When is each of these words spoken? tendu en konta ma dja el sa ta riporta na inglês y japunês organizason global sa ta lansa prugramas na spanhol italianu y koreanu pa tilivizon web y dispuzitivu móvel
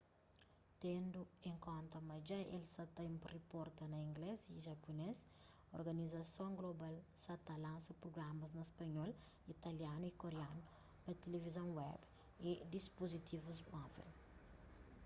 tendu 0.83 1.21
en 1.49 1.55
konta 1.67 1.97
ma 2.09 2.15
dja 2.25 2.39
el 2.55 2.63
sa 2.73 2.83
ta 2.95 3.03
riporta 3.35 3.83
na 3.87 3.97
inglês 4.09 4.39
y 4.55 4.57
japunês 4.67 5.17
organizason 5.79 6.51
global 6.59 6.95
sa 7.23 7.33
ta 7.45 7.55
lansa 7.65 7.99
prugramas 8.01 8.51
na 8.57 8.63
spanhol 8.71 9.11
italianu 9.55 10.05
y 10.07 10.17
koreanu 10.21 10.63
pa 11.03 11.11
tilivizon 11.23 11.69
web 11.79 11.99
y 12.49 12.51
dispuzitivu 12.73 13.51
móvel 13.73 14.09